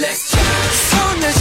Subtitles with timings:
[0.00, 0.08] Hello，
[1.20, 1.32] 大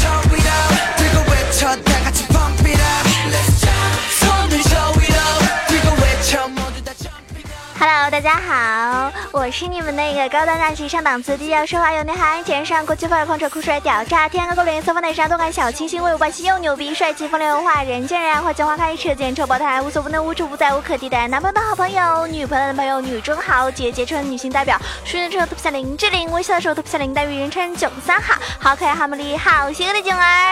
[8.27, 21.25] 大家好，我是你们那个高端大气上档次、低调奢华有内涵、天上国际范儿、狂扯酷帅屌炸天、高高脸色放内伤、动感小清新、威武霸气又牛逼、帅气风流文化、人见人爱、花见花开、车见车爆胎、无所不能、无处不在、无可替代。
[21.29, 24.77] 男朋友的好朋友，女朋友的朋友，女中豪杰，杰出女性代表。
[25.05, 30.46] 熟人的时候特别像林志玲，微笑的时候特别像林黛玉，人称囧三好，好可爱，好美丽，好邪恶的囧儿。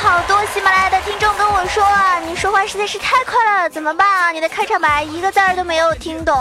[0.00, 4.30] 好多喜马拉雅的听众跟我说啊，你说话实在是太快了，怎么办啊？
[4.30, 6.34] 你的开场白一个字儿都没有听懂，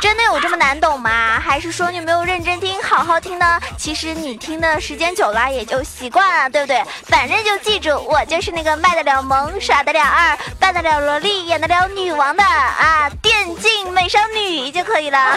[0.00, 1.40] 真的有这么难懂吗？
[1.40, 3.60] 还是说你没有认真听，好好听呢？
[3.76, 6.82] 其实你听的时间久了也就习惯了，对不对？
[7.06, 15.36] 反正就记住，我就是那个卖得了萌、耍得了二、扮得了萝莉、演得了女王的啊，电竞美少女就可以了。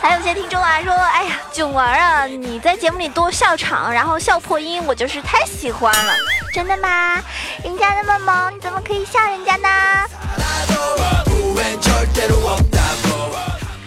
[0.00, 6.14] 还有些听众啊说，哎呀，囧儿啊，你在节目里多笑场，然后笑破音，我就是太喜欢了。
[6.52, 7.22] 真的吗？
[7.64, 9.68] 人家那么萌，你怎么可以笑人家呢？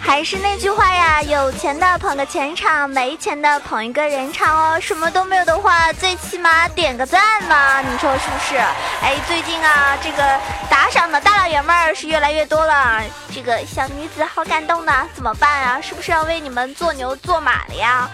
[0.03, 4.79] 还是那句话呀，有钱的捧个钱场，没钱的捧一个人场哦。
[4.79, 8.57] 什么都没有的话，最起码点个赞嘛，你说是不是？
[9.01, 13.01] 哎，最近啊，这个打赏的大老爷们儿是越来越多了，
[13.33, 15.79] 这个小女子好感动呢，怎么办啊？
[15.79, 18.09] 是不是要为你们做牛做马了呀？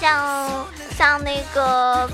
[0.00, 2.08] 像像那个，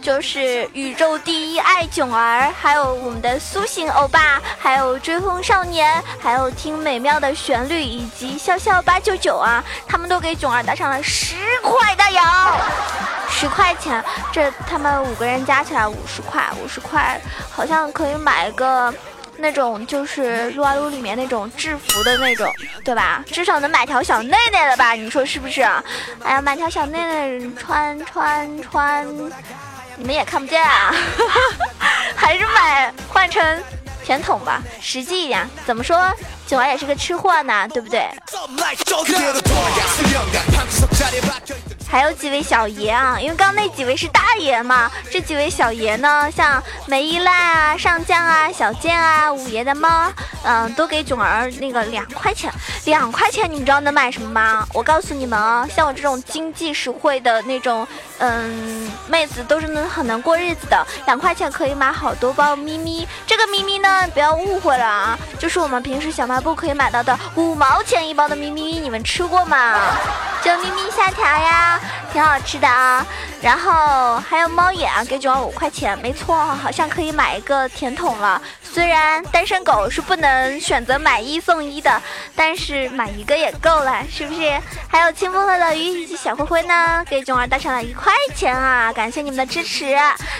[0.00, 12.56] 就是宇宙第一爱囧儿，还有我们的苏醒欧巴，还有追风少年，还有听美妙的旋律，以及笑笑八九九啊，他们都给囧儿打上了十块大洋，
[13.28, 18.92] 十块钱，这他们五个人加起来五十块，五十块好像可以买个。
[19.36, 22.52] 那种就是撸啊撸里面那种制服的那种，
[22.84, 23.24] 对吧？
[23.26, 24.92] 至少能买条小内内了吧？
[24.92, 25.62] 你说是不是？
[26.22, 26.98] 哎呀，买条小内
[27.38, 29.06] 内穿穿穿，
[29.96, 30.94] 你们也看不见啊！
[32.16, 33.62] 还是买换成
[34.04, 35.48] 甜筒吧，实际一点。
[35.66, 36.10] 怎么说？
[36.46, 38.06] 九儿也是个吃货呢，对不对？
[41.94, 50.12] 还有几位小爷啊，因为刚刚那几位是大爷嘛，这几位小爷呢，像梅依赖啊、上将啊、小贱啊、五爷的猫，
[50.44, 52.52] 嗯，都给囧儿那个两块钱，
[52.84, 54.66] 两块钱，你们知道能买什么吗？
[54.72, 57.86] 我告诉你们啊，像我这种经济实惠的那种，
[58.18, 63.08] 嗯，妹子都是能很能过日子的，两块钱可以买好多包咪咪。
[63.26, 69.78] 这个咪咪呢，不要误会了啊，就是我们平时小卖部可以买到的五毛钱一包的咪咪，你们吃过吗？
[70.42, 71.80] 就咪咪虾条呀。
[72.12, 73.04] 挺好吃的啊，
[73.42, 78.40] 然后还有猫眼，给囧儿五块钱，没错，好像可以买一个甜筒了。
[78.62, 82.02] 虽然单身狗是不能嗯选择买一送一的，
[82.34, 84.60] 但是买一个也够了，是不是？
[84.88, 89.96] 还有清风和乐鱼以及小灰灰呢，给囧儿打赏了一块钱啊，感谢你们的支持。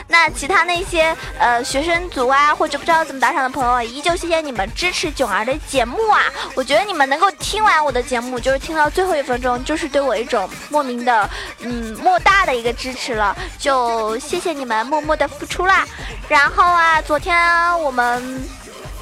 [0.09, 6.22] 那其他那些呃学生族啊，或者不知道怎么打赏的朋友，依旧谢谢你们支持囧儿的节目啊。
[6.54, 11.28] 我觉得你们能够听完我的节目，就是听到最后一分钟，就是对我一种莫名的。
[11.60, 15.84] 嗯，莫大的一个支持了，就谢谢你们默默的付出啦。
[16.28, 17.37] 然后啊，昨天
[17.81, 18.49] 我们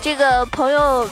[0.03, 1.09] 这个朋友，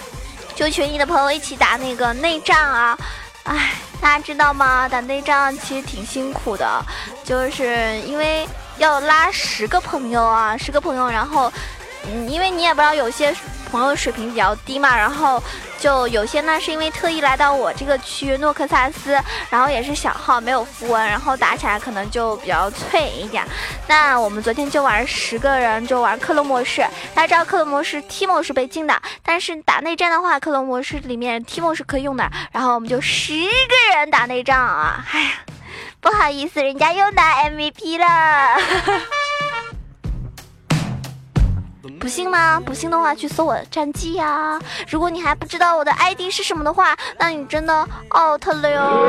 [0.55, 2.99] 就群里的朋友一起打那个内战啊，
[3.45, 3.71] 哎，
[4.01, 4.89] 大家知道吗？
[4.89, 6.84] 打内战其实挺辛苦的，
[7.25, 8.47] 就是因为
[8.78, 11.51] 要拉十个朋友啊，十个朋友，然后，
[12.06, 13.34] 嗯，因为你也不知道有些。
[13.71, 15.41] 朋友水平比较低嘛，然后
[15.81, 19.19] 就有些呢是因为特意来到我这个区诺克萨斯，
[19.49, 23.43] 然后也是小号没有符文，然后打起来可能就比较脆一点。
[23.89, 26.87] 那我们昨天就玩十个人，就玩克隆模式。
[27.15, 32.31] 大家知道克隆模式 TMO 是被禁的，但是打内战的话，克隆模式里面 TMO 是可以用的。
[32.53, 35.03] 然后我们就十个人打内战啊！
[35.13, 35.31] 哎呀，
[36.01, 38.61] 不好意思，人家又拿 MVP 了。
[42.00, 42.59] 不信吗？
[42.59, 44.59] 不信的话，去搜我的战绩呀。
[44.88, 47.87] 如果你还不知道我的 ID 是什么的话，那你真的
[48.19, 49.06] out 了哟。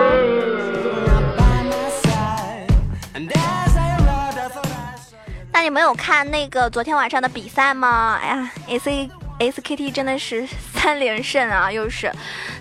[5.54, 8.19] 那你们有看那个昨天晚上的比赛吗？
[8.21, 12.12] 哎呀，S A S K T 真的是三连胜啊，又是。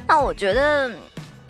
[0.06, 0.90] 那我觉得。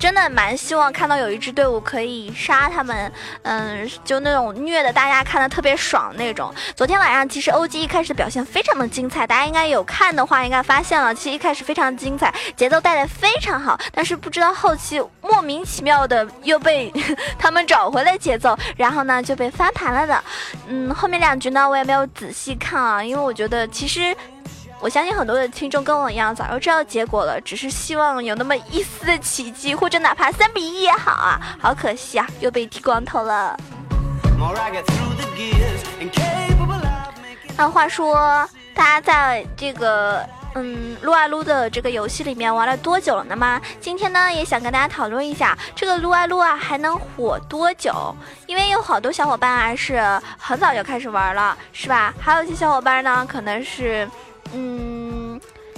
[0.01, 3.13] 真的蛮希望看到有一支队伍可以杀他们，
[3.43, 6.53] 嗯，就那种虐的大家看的特别爽那种。
[6.75, 16.91] 昨天晚上其实 OG 一开始表现非常的精彩，大家应该有看的话应该发现了，其实一开始非常精彩，节奏带的非常好，但是不知道后期莫名其妙的又被
[17.39, 20.25] 他们找回了节奏，然后呢就被翻盘了的。
[20.67, 24.17] 嗯，后面两局呢我也没有仔细看啊，因为我觉得其实。
[24.83, 31.39] 我相信很多的听众跟我一样，早就知道结果了，只是希望有那么一丝的奇迹，或者哪怕三比一也好啊。
[31.61, 33.55] 好可惜啊，又被剃光头了。
[37.59, 43.61] 那话说，大家在这个嗯撸啊撸的这个游戏里面玩了多久了呢吗？
[43.83, 48.17] 今天呢，也想跟大家讨论一下这个撸啊撸啊还能火多久？
[48.47, 50.03] 因为有好多小伙伴啊是
[50.39, 52.15] 很早就开始玩了，是吧？
[52.19, 54.09] 还有一些小伙伴呢，可能是。
[54.53, 55.30] 嗯，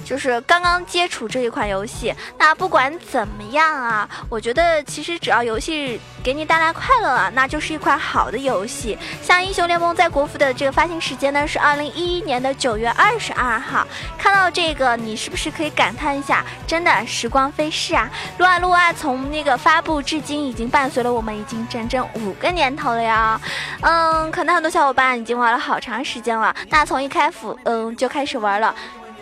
[0.03, 2.13] 就是刚刚接触这一款游戏。
[2.37, 8.97] 那不管怎么样啊，我觉得其实只要游戏给你带来快乐了，那就是一款好的游戏。
[9.21, 13.87] 像英雄联盟在国服的这个发行时间呢是二零一一年的九月二十二号。
[14.17, 16.43] 看到这个，你是不是可以感叹一下？
[16.67, 18.09] 真的时光飞逝啊！
[18.37, 23.39] 撸啊撸啊，从那个发布至今，已经伴随了我们已经整整五个年头了呀。
[23.81, 26.55] 嗯，可能很多小伙伴已经玩了好长时间了。
[26.69, 28.73] 那从一开始，嗯，就开始玩了。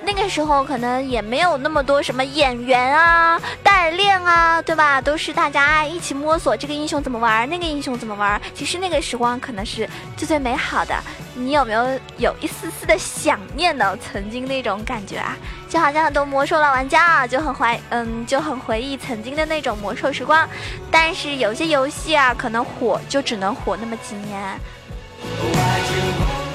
[0.04, 5.00] 那个时候可能也没有那么多什么演员啊、代练啊，对吧？
[5.00, 8.42] 都是大家一起摸索这个英雄怎么玩，那个英雄怎么玩。
[8.54, 9.88] 其实那个时光可能是
[10.18, 10.96] 最最美好的。
[11.34, 13.98] 你有没有有一丝丝的想念呢？
[13.98, 15.38] 曾经那种感觉啊，
[15.70, 20.48] 就好像很多魔兽老玩家啊，就很怀嗯，就很回忆曾经的那种魔兽时光。
[20.90, 24.60] 但是有些游戏啊，可能火就只能火那么几年。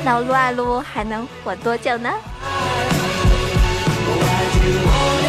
[0.05, 2.13] 那撸啊撸还能火多久呢？
[4.67, 5.26] you.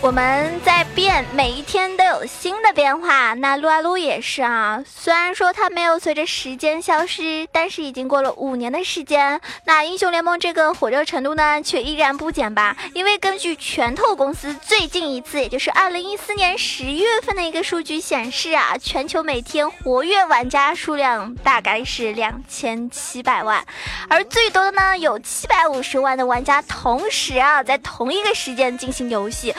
[0.00, 3.34] 我们在变，每一天都有新的变化。
[3.34, 9.40] 那撸啊撸也是啊，虽然说它没有随着时间消失，但是已经过了五年的时间。
[9.64, 12.76] 那英雄联盟这个火热程度呢，却依然不减吧？
[12.94, 23.66] 因为根据拳头公司最近一次，也就是二零一四年十月份的一个数据显示啊，全球每天活跃玩家数量大概是两千七百万，
[24.08, 29.52] 而最多的呢，有七百五十万的玩家同时啊，在同一个时间进行游戏。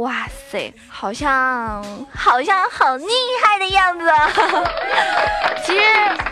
[0.00, 1.84] 哇塞，好像
[2.14, 3.06] 好像好厉
[3.42, 4.10] 害的样子。
[5.64, 5.82] 其实，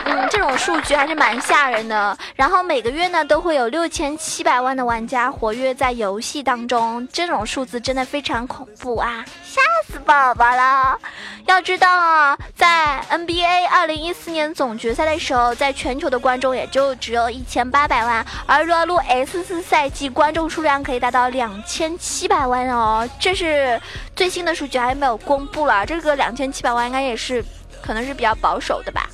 [0.05, 2.17] 嗯，这种数据还是蛮吓人的。
[2.35, 10.97] 然后每个月呢，都会有六千七百万的玩家活跃在游戏当中，这种数字真的非常恐怖啊，吓死宝宝了。
[11.45, 23.81] 要知道啊，在 NBA 二零一四年总决赛的时候，在全球的观众也就只有一千八百万，而撸啊撸 S 四赛季观众数量可以达到两千七百万哦，这是
[24.15, 25.85] 最新的数据，还没有公布了。
[25.85, 27.43] 这个两千七百万应该也是，
[27.81, 29.09] 可能是比较保守的吧。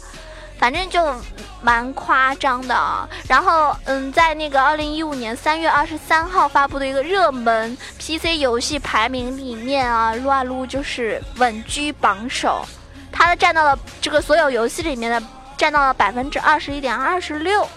[0.57, 1.15] 反正就
[1.62, 2.75] 蛮夸张的。
[2.75, 12.65] 啊，然后嗯，在那个二零一五年三月二十三号发布的一个热门 PC 游戏排名里面啊，撸啊撸就是稳居榜首，
[13.12, 15.21] 它的占到了这个所有游戏里面的
[15.57, 17.68] 占到了百分之二十一点二十六，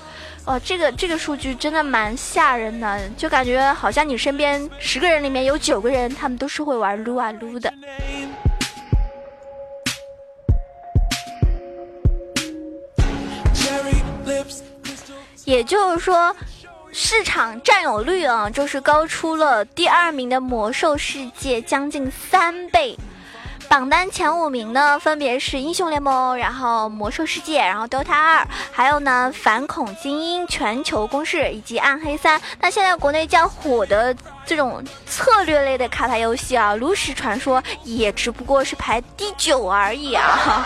[0.45, 7.73] 哦，这个这个数据真的蛮吓人的，就感觉好像你身边十个人里面有九个人，他们都是会玩撸啊撸的。
[15.51, 16.33] 也就是说，
[16.93, 22.97] 市场占有率啊，就是高出了第二名的《魔兽世界》将近三倍。
[23.69, 32.39] 榜单前五名呢，分别是《英雄联盟》，然后《魔兽世界》，然后《DOTA 二》，还有呢《反恐精英》《全球攻势》以及《暗黑三》。
[32.61, 34.15] 那现在国内较火的
[34.47, 40.65] 这种策略类的卡牌游戏啊，《炉石传说》也只不过是排第九而已啊。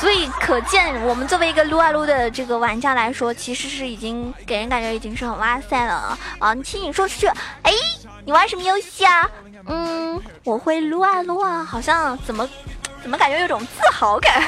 [0.00, 6.52] 所以可见，我们作为一个撸啊撸的这个玩家来说，其实是已经给人感觉已经是很哇塞了啊！
[6.52, 7.26] 你听你说出去，
[7.62, 7.72] 哎，
[8.24, 9.28] 你玩什么游戏啊？
[9.66, 12.46] 嗯，我会撸啊撸啊，好像怎么
[13.02, 14.42] 怎么感觉有种自豪感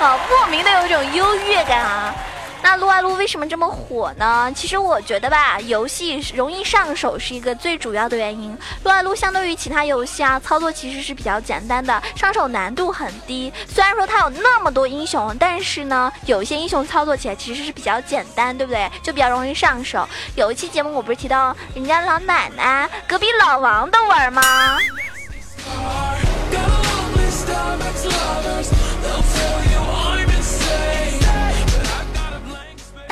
[0.00, 2.14] 啊， 莫名的有一种优越感啊。
[2.64, 4.50] 那撸啊撸为什么这么火呢？
[4.56, 8.56] 其实我觉得吧，游戏容易上手是一个最主要的原因。
[8.82, 13.52] 撸啊撸相对于其他游戏啊，操作其实是比较简单的，上手难度很低。
[13.68, 18.90] 虽然说它有那么多英雄，但是呢，有一些英雄操作起来其实是比较简单，对不对？
[19.02, 20.08] 就比较容易上手。
[20.34, 24.42] 有一期节目我不是提到人家老奶奶、隔壁老王都玩吗？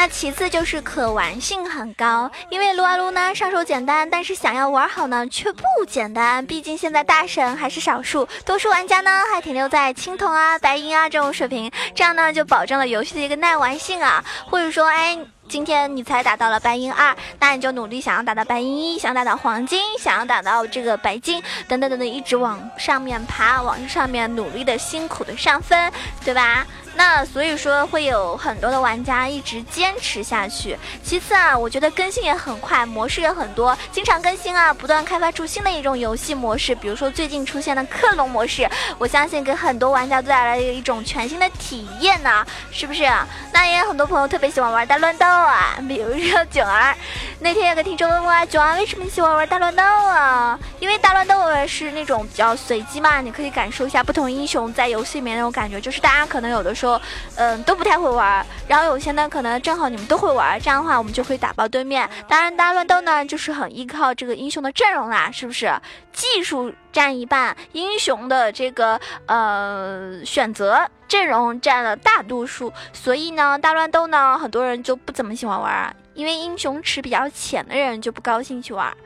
[0.03, 6.45] 那其次就是可玩性很高，因为撸啊撸呢上手简单，但是想要玩好呢却不简单。
[6.45, 14.25] 毕竟现在大神还是少数，多数玩家呢还停留在青铜啊、白银啊这种水平，这样呢就保证了游戏的一个耐玩性啊。
[14.51, 15.17] 或者说，哎，
[15.49, 25.93] 今天你才打到了白银二，那你就努力想要打到白银一，想打到黄金，想要打到这个白金，等等等等，一直往上面爬，往上面努力的辛苦的上分，
[26.25, 26.67] 对吧？
[26.95, 30.77] 那所以说会有很多的玩家一直坚持下去。
[31.03, 36.75] 其次啊，我觉得更新也很快，模式也很多，经常更新啊，不断开发出新的一种游戏模式。
[36.75, 38.69] 比如说最近出现的克隆模式，
[38.99, 43.11] 我相信给很多玩家带来了一种全新的体验呢，是不是？
[43.53, 46.95] 那也有很多朋友特别喜欢玩大乱斗啊，比如说囧儿。
[47.43, 50.57] 那天有个听众问我，九儿为什么喜欢玩大乱斗啊？
[50.79, 51.35] 因为大乱斗
[51.67, 57.01] 是那种比较随机嘛，你可以感受一下不同英雄在游戏里面那种感觉，就是大家可能有的时候。
[57.35, 62.09] 嗯，都不太会玩，然后有些呢，可能正好你们都会玩，这样的话我们就可以打爆对面。
[62.29, 65.73] 当然，大乱斗呢，就是很依靠这个英雄的阵容啦，是不是？
[66.13, 78.97] 技术占一半，英雄的这个呃选择阵容占了大多数，所以呢，大乱斗呢，很多人就不怎么喜欢玩，因为英雄池比较浅的人就不高兴去玩。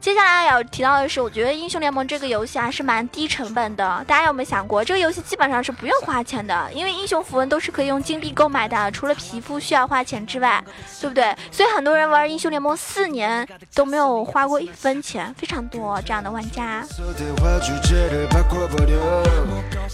[0.00, 4.04] 接下来要提到的是，我觉得英雄联盟这个游戏还是蛮低成本的。
[4.06, 10.62] 大家有没有想过，这个游戏基本上是不用花钱的，因为英雄符文都是可以用金币购买的，除了皮肤需要花钱之外，
[11.00, 11.34] 对不对？
[11.50, 16.84] 所以很多人玩英雄联盟四年都没有花过一分钱，非常多这样的玩家。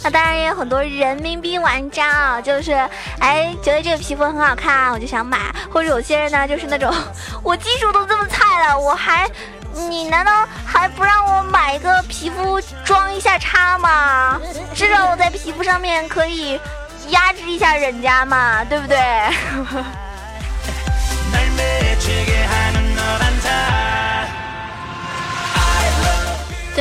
[0.04, 2.72] 那当然也有很多人民币玩家啊，就是
[3.18, 5.54] 哎觉得这个皮肤很好看，我就想买。
[5.70, 6.92] 或者有些人呢，就是那种
[7.42, 9.26] 我技术都这么菜了，我还。
[9.88, 14.40] 你难道还不让我买一个皮肤装一下叉吗？
[14.74, 16.60] 至少我在皮肤上面可以
[17.08, 18.98] 压制一下人家嘛，对不对？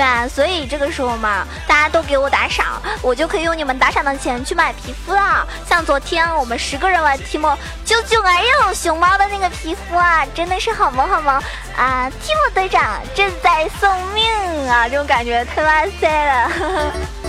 [0.01, 5.47] 对啊，所以这个时候嘛，大家都给我打赏，我就可以用你们打赏的钱去买皮肤了。
[5.69, 7.55] 像昨天我们十个人玩提莫，
[7.85, 11.39] 就就哎呦熊猫的那个皮肤啊，真的是好萌好萌
[11.77, 12.09] 啊！
[12.19, 14.25] 提莫队长正在送命
[14.67, 16.49] 啊，这种感觉太哇塞了。
[16.49, 17.20] 还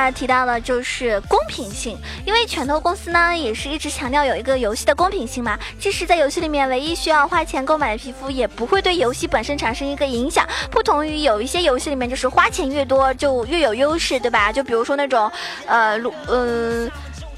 [0.00, 5.58] 那提到的就是公平性，因为拳头公司呢也是一直强调有一个游戏的公平性嘛。
[5.78, 10.48] 这是在游戏里面唯一需要花钱购买的皮肤，也不会对游戏本身产生一个影响。
[10.70, 14.50] 不同于有一些游戏里面，就是花钱越多就越有优势，对吧？
[14.50, 15.30] 就比如说那种，
[15.66, 16.90] 呃，嗯。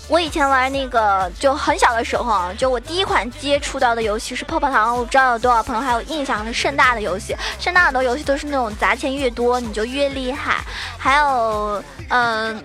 [0.08, 7.34] 我以前玩那个就很小的时候啊，就我第一款接触到的游戏是泡泡糖，我不知道有多少朋友还有印象是盛大的游戏。
[7.58, 10.56] 盛大很多游戏都是那种砸钱越多你就越厉害。
[10.98, 12.62] 还有，嗯，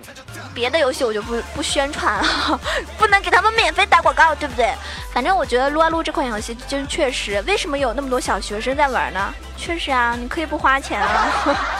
[0.52, 2.60] 别的游戏我就不不宣传了，
[2.98, 4.74] 不能给他们免费打广告，对不对？
[5.14, 9.32] 反正我觉得撸啊撸这款游戏就确实，为什么有那么多小学生在玩呢？
[9.56, 11.32] 确实啊，你可以不花钱啊，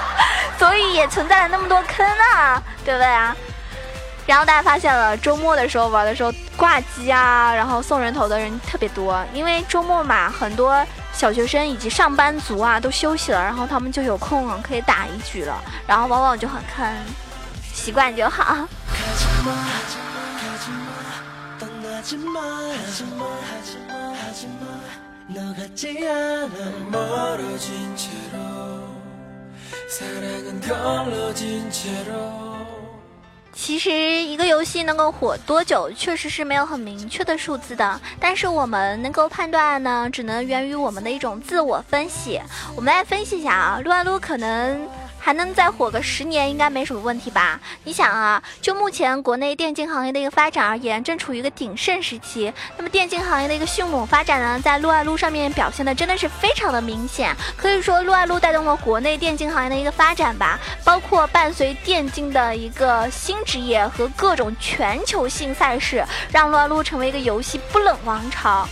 [0.58, 3.36] 所以也存在了那么多坑啊，对不对啊？
[4.28, 16.86] 然后大家发现了，周末的时候玩的时候挂机啊，然后送人头的人特别多，因为周末嘛，很多小学生以及上班族啊都休息了，然后他们就有空了，可以打一局了，然后往往就很坑，
[17.72, 18.68] 习惯就好。
[33.60, 38.00] 其实一个游戏能够火多久，确实是没有很明确的数字的。
[38.20, 42.40] 但是我们能够判断呢，只能源于我们的一种自我分析。
[42.76, 44.88] 我们来分析一下啊，撸啊撸可能。
[45.18, 47.60] 还能再火个十年，应该没什么问题吧？
[47.84, 52.52] 你想啊，就目前国内电竞行业的一个发展而言，正处于一个鼎盛时期。
[52.76, 57.36] 那么电竞行业的一个迅猛发展呢，在撸啊撸上面表现的真的是非常的明显。
[57.56, 60.58] 可以说，撸啊撸带动了国内电竞行业的一个发展吧。
[60.84, 68.66] 包括伴随电竞的一个新职业和各种全球性赛事，让撸啊撸成为一个游戏不冷王朝。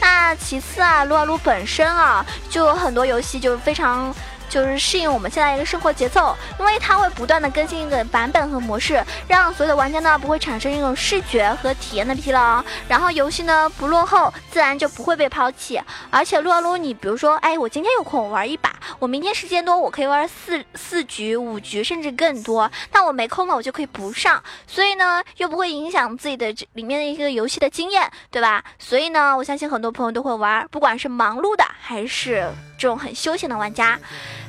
[0.00, 4.14] 那其次啊，撸啊撸本身啊，就有很多游戏就非常。
[4.52, 15.80] 就是适应我们现在一个生活节奏，因为它会不断的更新一个版本和模式，让所有的玩家呢不会产生一种视觉和体验的疲劳，然后游戏呢不落后，自然就不会被抛弃。
[16.10, 22.70] 而且撸啊撸，你比如说，哎，我今天有空玩一把，我明天时间多，我可以玩四四局、五局，甚至更多。
[22.92, 28.62] 那我没空了，我就可以不上，所以呢又不会影响自己的这里面的一个游戏的经验，对吧？
[28.78, 33.98] 所以呢，我相信很多朋友都会玩，不管是忙碌的还是这种很休闲的玩家。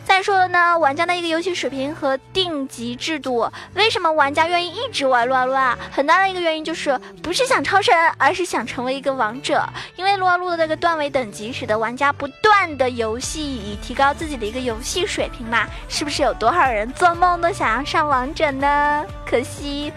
[0.06, 5.78] 再说了呢，玩家的一个游戏水平和定级制度，为什么玩家愿意一直玩撸啊撸啊？
[5.92, 9.64] 很大的一个原因就是不是想超神，而是想成为一个王者。
[9.96, 15.66] 因为撸啊撸的这个段位等级，使得玩家不断的游戏以提高自己的一个游戏水平嘛。
[15.88, 19.06] 是不是有多少人做梦都想要上王者呢？
[19.26, 19.92] 可惜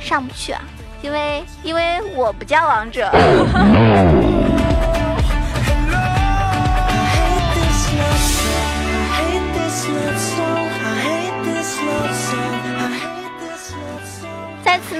[0.00, 0.60] 上不去啊，
[1.02, 3.10] 因为因为我不叫王者。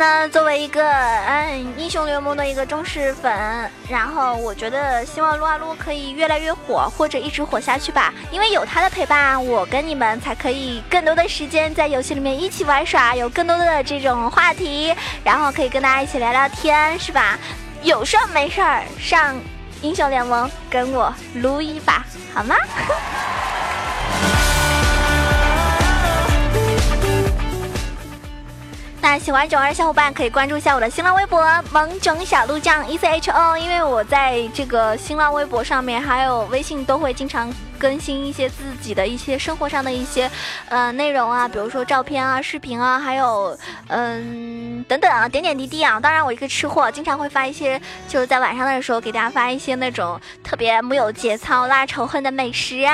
[0.01, 3.31] 呢，作为一个嗯英雄联盟的一个忠实粉，
[3.87, 8.11] 然后我觉得希望撸啊撸可以越来越火，或者一直火下去吧。
[8.31, 17.39] 因为有他的陪伴，我跟你们才可以更多的时间在游戏里面一起玩耍，有更多的这种话题，然后可以跟大家一起聊聊天，是吧？
[17.83, 19.37] 有事儿没事儿上
[19.83, 22.03] 英雄联盟跟我撸一把，
[22.33, 22.57] 好吗？
[29.03, 31.43] 那喜欢囧儿的小伙伴可以关注一下我的新浪微博
[31.73, 40.31] “萌囧小鹿酱 E C H O”，因为我在这个新浪微博上面还有微信都会经常更新一些自己的一些生活上的一些
[40.69, 43.59] 呃内容啊，比如说照片啊、视频啊，还有
[43.89, 45.99] 嗯等等啊，点点滴滴啊。
[45.99, 52.87] 当然，我一个吃货，经常会发一些就是在晚上的时候给大家发一些那种特别没有节操、拉仇恨的美食。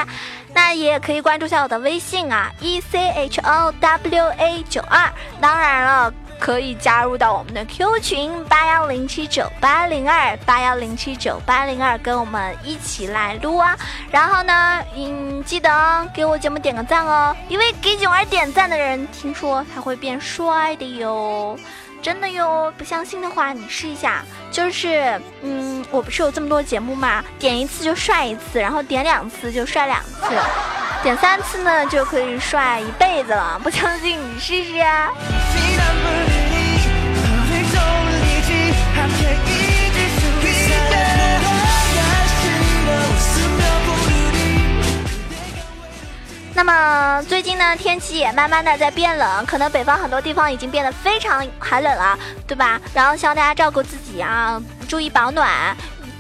[0.55, 5.13] 那也可以关注一下我的微信啊，E C H O W A 九二。
[5.39, 13.77] 当然了，可以加入到我们的 Q 群八幺零七九八零二八幺零七九八零二，跟我们一起来撸啊。
[14.11, 21.59] 然后呢，嗯，记得给我节目点个赞哦，因为给囧儿点赞的人，听说他会变帅的哟。
[22.03, 30.21] 真的哟，不相信的话你试一下，就是，嗯，我不是有这么多节目嘛，点一次就帅一次，然后点两次就帅两次，
[31.03, 33.59] 点三次呢就可以帅一辈子了。
[33.61, 35.11] 不相信你试试啊！
[46.59, 52.81] 那么最近呢，天气也慢慢的在变冷，可能北方很多地方已经变得非常寒冷了，对吧？
[52.95, 55.77] 然后希望大家照顾自己啊，注意保暖。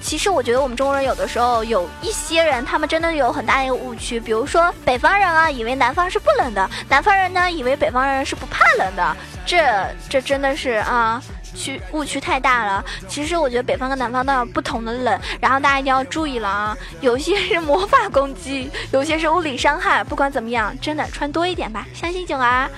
[0.07, 11.21] 其实我觉得我们中国人有的时候有一些人，他们真的有很大一个误区，比如说北方人啊，以为南方是不冷的，南方人呢，以为北方人是不怕冷的，这这真的是啊。
[11.57, 22.71] 区误区太大了，其实我觉得北方跟南方都有不同的冷，然后大家一定要注意了啊，有些是魔法攻击，有些是物理伤害，不管怎么样，真的穿多一点吧，相信囧儿，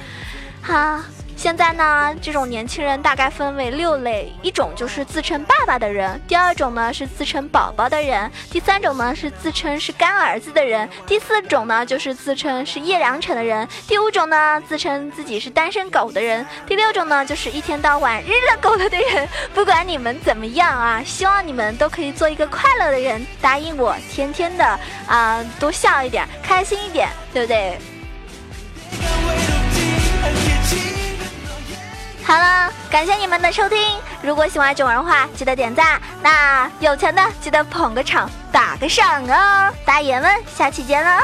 [0.62, 1.00] 好。
[1.38, 19.28] 现在呢，这种年轻人大概分为六类，一种就是自称爸爸的人，第二种呢是自称宝宝的人，第三种呢是自称是干儿子的人，第四种呢就是自称是叶良辰的人，第五种呢自称自己是单身狗的人，第六种呢就是一天到晚日了狗了的人。
[19.54, 27.78] 不管你们怎么样啊，希望你们都可以做一个快乐的人，答应我，天天的啊多笑一点，开心一点，对不对？
[32.28, 33.78] 好了，感谢你们的收听。
[34.20, 35.98] 如果喜欢囧儿的话，记得点赞。
[36.20, 39.72] 那有钱的记得捧个场，打个赏哦。
[39.86, 41.22] 大爷们，下期见了。